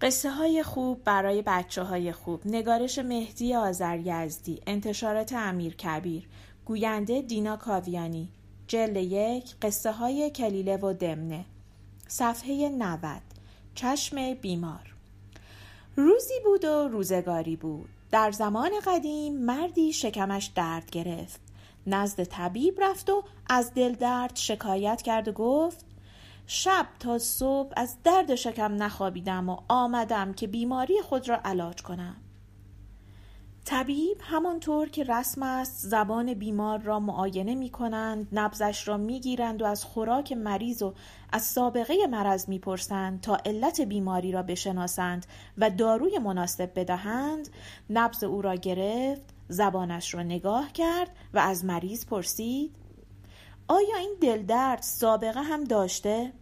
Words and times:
قصه 0.00 0.30
های 0.30 0.62
خوب 0.62 1.04
برای 1.04 1.42
بچه 1.46 1.82
های 1.82 2.12
خوب. 2.12 2.40
نگارش 2.44 2.98
مهدی 2.98 3.54
آذر 3.54 3.98
یزدی 3.98 4.60
انتشارات 4.66 5.32
امیر 5.32 5.76
کبیر. 5.76 6.28
گوینده 6.64 7.22
دینا 7.22 7.56
کاویانی. 7.56 8.28
جلد 8.66 8.96
یک 8.96 9.54
قصه 9.62 9.92
های 9.92 10.30
کلیله 10.30 10.76
و 10.76 10.92
دمنه. 10.92 11.44
صفحه 12.08 12.68
90 12.68 13.20
چشم 13.74 14.34
بیمار. 14.34 14.94
روزی 15.96 16.34
بود 16.44 16.64
و 16.64 16.88
روزگاری 16.88 17.56
بود. 17.56 17.88
در 18.10 18.30
زمان 18.30 18.70
قدیم 18.86 19.44
مردی 19.44 19.92
شکمش 19.92 20.46
درد 20.46 20.90
گرفت. 20.90 21.40
نزد 21.86 22.24
طبیب 22.24 22.74
رفت 22.82 23.10
و 23.10 23.22
از 23.48 23.74
دل 23.74 23.92
درد 23.92 24.36
شکایت 24.36 25.02
کرد 25.02 25.28
و 25.28 25.32
گفت 25.32 25.84
شب 26.52 26.86
تا 27.00 27.18
صبح 27.18 27.72
از 27.76 27.96
درد 28.04 28.34
شکم 28.34 28.82
نخوابیدم 28.82 29.48
و 29.48 29.56
آمدم 29.68 30.32
که 30.32 30.46
بیماری 30.46 31.02
خود 31.02 31.28
را 31.28 31.40
علاج 31.44 31.82
کنم 31.82 32.16
طبیب 33.64 34.16
همانطور 34.20 34.88
که 34.88 35.04
رسم 35.04 35.42
است 35.42 35.86
زبان 35.86 36.34
بیمار 36.34 36.78
را 36.78 37.00
معاینه 37.00 37.54
می 37.54 37.70
کنند 37.70 38.28
نبزش 38.32 38.88
را 38.88 38.96
می 38.96 39.20
گیرند 39.20 39.62
و 39.62 39.64
از 39.64 39.84
خوراک 39.84 40.32
مریض 40.32 40.82
و 40.82 40.94
از 41.32 41.42
سابقه 41.42 41.94
مرض 42.06 42.48
می 42.48 42.58
پرسند 42.58 43.20
تا 43.20 43.38
علت 43.44 43.80
بیماری 43.80 44.32
را 44.32 44.42
بشناسند 44.42 45.26
و 45.58 45.70
داروی 45.70 46.18
مناسب 46.18 46.70
بدهند 46.76 47.48
نبز 47.90 48.24
او 48.24 48.42
را 48.42 48.54
گرفت 48.54 49.22
زبانش 49.48 50.14
را 50.14 50.22
نگاه 50.22 50.72
کرد 50.72 51.10
و 51.34 51.38
از 51.38 51.64
مریض 51.64 52.06
پرسید 52.06 52.76
آیا 53.68 53.96
این 53.96 54.16
دلدرد 54.20 54.82
سابقه 54.82 55.42
هم 55.42 55.64
داشته؟ 55.64 56.32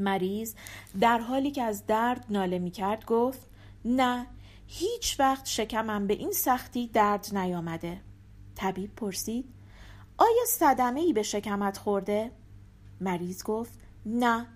مریض 0.00 0.54
در 1.00 1.18
حالی 1.18 1.50
که 1.50 1.62
از 1.62 1.86
درد 1.86 2.26
ناله 2.30 2.58
می 2.58 2.70
کرد 2.70 3.04
گفت 3.04 3.48
نه 3.84 4.26
هیچ 4.66 5.20
وقت 5.20 5.46
شکمم 5.46 6.06
به 6.06 6.14
این 6.14 6.32
سختی 6.32 6.86
درد 6.86 7.28
نیامده 7.32 8.00
طبیب 8.54 8.94
پرسید 8.96 9.44
آیا 10.18 10.44
صدمه 10.46 11.00
ای 11.00 11.12
به 11.12 11.22
شکمت 11.22 11.78
خورده؟ 11.78 12.30
مریض 13.00 13.42
گفت 13.42 13.72
نه 14.06 14.46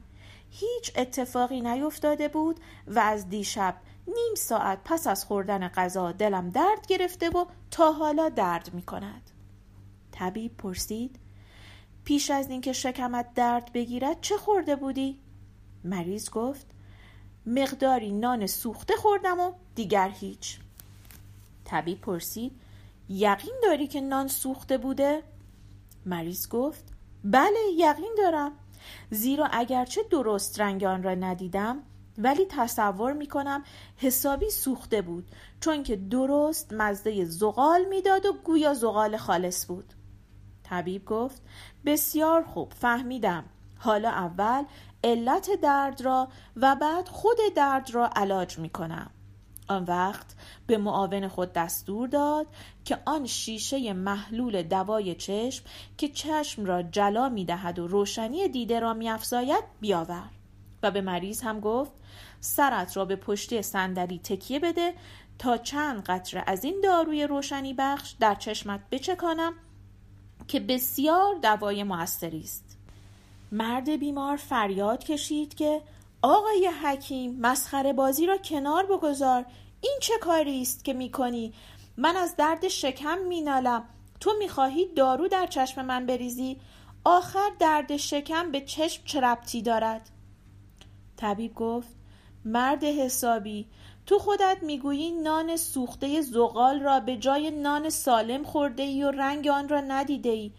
هیچ 0.50 0.92
اتفاقی 0.96 1.60
نیفتاده 1.60 2.28
بود 2.28 2.60
و 2.86 2.98
از 2.98 3.28
دیشب 3.28 3.76
نیم 4.06 4.34
ساعت 4.36 4.78
پس 4.84 5.06
از 5.06 5.24
خوردن 5.24 5.68
غذا 5.68 6.12
دلم 6.12 6.50
درد 6.50 6.86
گرفته 6.86 7.30
و 7.30 7.44
تا 7.70 7.92
حالا 7.92 8.28
درد 8.28 8.74
می 8.74 8.82
کند 8.82 9.30
طبیب 10.12 10.56
پرسید 10.56 11.18
پیش 12.04 12.30
از 12.30 12.50
اینکه 12.50 12.72
شکمت 12.72 13.34
درد 13.34 13.72
بگیرد 13.72 14.20
چه 14.20 14.36
خورده 14.36 14.76
بودی؟ 14.76 15.20
مریض 15.84 16.30
گفت 16.30 16.66
مقداری 17.46 18.12
نان 18.12 18.46
سوخته 18.46 18.96
خوردم 18.96 19.40
و 19.40 19.52
دیگر 19.74 20.08
هیچ. 20.08 20.58
طبیب 21.64 22.00
پرسید 22.00 22.52
یقین 23.08 23.54
داری 23.62 23.86
که 23.86 24.00
نان 24.00 24.28
سوخته 24.28 24.78
بوده؟ 24.78 25.22
مریض 26.06 26.48
گفت 26.48 26.84
بله 27.24 27.58
یقین 27.76 28.14
دارم. 28.18 28.52
زیرا 29.10 29.46
اگرچه 29.52 30.02
درست 30.10 30.60
رنگ 30.60 30.84
آن 30.84 31.02
را 31.02 31.14
ندیدم 31.14 31.78
ولی 32.18 32.46
تصور 32.48 33.12
می 33.12 33.26
کنم 33.26 33.64
حسابی 33.96 34.50
سوخته 34.50 35.02
بود 35.02 35.30
چون 35.60 35.82
که 35.82 35.96
درست 35.96 36.72
مزده 36.72 37.24
زغال 37.24 37.84
می‌داد 37.84 38.26
و 38.26 38.32
گویا 38.32 38.74
زغال 38.74 39.16
خالص 39.16 39.66
بود. 39.66 39.94
طبیب 40.62 41.04
گفت 41.04 41.42
بسیار 41.86 42.42
خوب 42.42 42.72
فهمیدم. 42.72 43.44
حالا 43.78 44.10
اول 44.10 44.64
علت 45.04 45.50
درد 45.62 46.00
را 46.00 46.28
و 46.56 46.76
بعد 46.76 47.08
خود 47.08 47.36
درد 47.56 47.90
را 47.90 48.10
علاج 48.16 48.58
می 48.58 48.68
کنم. 48.68 49.10
آن 49.68 49.84
وقت 49.84 50.26
به 50.66 50.78
معاون 50.78 51.28
خود 51.28 51.52
دستور 51.52 52.08
داد 52.08 52.46
که 52.84 52.98
آن 53.04 53.26
شیشه 53.26 53.92
محلول 53.92 54.62
دوای 54.62 55.14
چشم 55.14 55.64
که 55.98 56.08
چشم 56.08 56.64
را 56.64 56.82
جلا 56.82 57.28
می 57.28 57.44
دهد 57.44 57.78
و 57.78 57.86
روشنی 57.86 58.48
دیده 58.48 58.80
را 58.80 58.94
می 58.94 59.10
افزاید 59.10 59.64
بیاور 59.80 60.30
و 60.82 60.90
به 60.90 61.00
مریض 61.00 61.42
هم 61.42 61.60
گفت 61.60 61.92
سرت 62.40 62.96
را 62.96 63.04
به 63.04 63.16
پشتی 63.16 63.62
صندلی 63.62 64.18
تکیه 64.18 64.60
بده 64.60 64.94
تا 65.38 65.56
چند 65.56 66.02
قطره 66.02 66.44
از 66.46 66.64
این 66.64 66.80
داروی 66.84 67.26
روشنی 67.26 67.74
بخش 67.74 68.14
در 68.20 68.34
چشمت 68.34 68.80
بچکانم 68.90 69.52
که 70.48 70.60
بسیار 70.60 71.34
دوای 71.42 71.82
موثری 71.82 72.40
است 72.40 72.73
مرد 73.54 73.90
بیمار 73.90 74.36
فریاد 74.36 75.04
کشید 75.04 75.54
که 75.54 75.82
آقای 76.22 76.70
حکیم 76.82 77.40
مسخره 77.40 77.92
بازی 77.92 78.26
را 78.26 78.36
کنار 78.36 78.86
بگذار. 78.86 79.46
این 79.80 79.98
چه 80.00 80.14
کاری 80.20 80.62
است 80.62 80.84
که 80.84 80.92
می‌کنی؟ 80.92 81.52
من 81.96 82.16
از 82.16 82.36
درد 82.36 82.68
شکم 82.68 83.18
مینالم. 83.18 83.84
تو 84.20 84.32
می‌خواهی 84.38 84.86
دارو 84.96 85.28
در 85.28 85.46
چشم 85.46 85.84
من 85.84 86.06
بریزی؟ 86.06 86.60
آخر 87.04 87.50
درد 87.58 87.96
شکم 87.96 88.50
به 88.50 88.60
چشم 88.60 89.02
چه 89.04 89.20
ربطی 89.20 89.62
دارد؟ 89.62 90.10
طبیب 91.16 91.54
گفت 91.54 91.96
مرد 92.44 92.84
حسابی 92.84 93.66
تو 94.06 94.18
خودت 94.18 94.58
می‌گویی 94.62 95.10
نان 95.10 95.56
سوخته 95.56 96.20
زغال 96.20 96.80
را 96.80 97.00
به 97.00 97.16
جای 97.16 97.50
نان 97.50 97.90
سالم 97.90 98.44
خورده 98.44 98.82
ای 98.82 99.04
و 99.04 99.10
رنگ 99.10 99.48
آن 99.48 99.68
را 99.68 99.80
ندیده 99.80 100.30
ای 100.30 100.52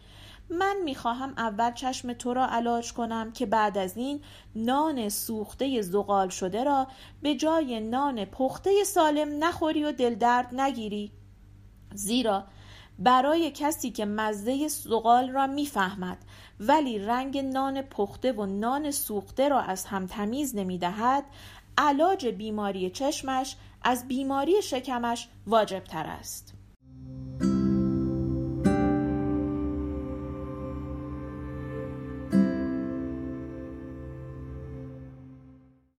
من 0.50 0.75
می‌خواهم 0.83 1.33
اول 1.38 1.73
چشم 1.73 2.13
تو 2.13 2.33
را 2.33 2.47
علاج 2.47 2.94
کنم 2.94 3.31
که 3.31 3.45
بعد 3.45 3.78
از 3.78 3.97
این 3.97 4.22
نان 4.56 5.09
سوخته 5.09 5.81
زغال 5.81 6.29
شده 6.29 6.63
را 6.63 6.88
به 7.22 7.35
جای 7.35 7.79
نان 7.79 8.25
پخته 8.25 8.83
سالم 8.83 9.44
نخوری 9.44 9.83
و 9.83 9.91
دلدرد 9.91 10.56
نگیری. 10.56 11.11
زیرا 11.94 12.44
برای 13.00 13.51
کسی 13.51 13.91
که 13.91 14.06
مزه 14.06 14.67
زغال 14.67 15.29
را 15.29 15.47
می‌فهمد 15.47 16.17
ولی 16.59 17.00
رنگ 17.00 17.38
نان 17.38 17.81
پخته 17.81 18.31
و 18.31 18.45
نان 18.45 18.91
سوخته 18.91 19.50
را 19.50 19.62
از 19.62 19.85
هم 19.85 20.07
تمیز 20.07 20.56
نمی‌دهد 20.56 21.23
علاج 21.77 22.27
بیماری 22.27 22.89
چشمش 22.89 23.56
از 23.81 24.07
بیماری 24.07 24.62
شکمش 24.62 25.27
واجب 25.47 25.83
تر 25.83 26.06
است. 26.06 26.53